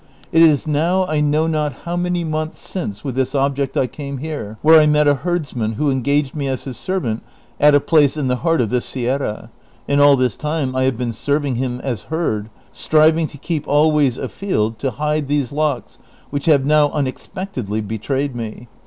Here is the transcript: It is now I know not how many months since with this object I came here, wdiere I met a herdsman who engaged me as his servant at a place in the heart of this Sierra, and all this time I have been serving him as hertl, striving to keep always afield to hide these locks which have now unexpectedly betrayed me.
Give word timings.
It 0.31 0.41
is 0.41 0.65
now 0.67 1.05
I 1.05 1.19
know 1.19 1.45
not 1.45 1.73
how 1.83 1.95
many 1.95 2.23
months 2.23 2.57
since 2.59 3.03
with 3.03 3.13
this 3.13 3.35
object 3.35 3.77
I 3.77 3.85
came 3.85 4.17
here, 4.17 4.57
wdiere 4.65 4.79
I 4.79 4.85
met 4.87 5.07
a 5.07 5.13
herdsman 5.13 5.73
who 5.73 5.91
engaged 5.91 6.33
me 6.35 6.47
as 6.47 6.63
his 6.63 6.75
servant 6.75 7.21
at 7.59 7.75
a 7.75 7.79
place 7.79 8.17
in 8.17 8.27
the 8.27 8.37
heart 8.37 8.61
of 8.61 8.71
this 8.71 8.83
Sierra, 8.83 9.51
and 9.87 10.01
all 10.01 10.15
this 10.15 10.35
time 10.37 10.75
I 10.75 10.85
have 10.85 10.97
been 10.97 11.13
serving 11.13 11.57
him 11.57 11.79
as 11.81 12.05
hertl, 12.09 12.49
striving 12.71 13.27
to 13.27 13.37
keep 13.37 13.67
always 13.67 14.17
afield 14.17 14.79
to 14.79 14.89
hide 14.89 15.27
these 15.27 15.51
locks 15.51 15.99
which 16.31 16.47
have 16.47 16.65
now 16.65 16.89
unexpectedly 16.89 17.79
betrayed 17.81 18.35
me. 18.35 18.69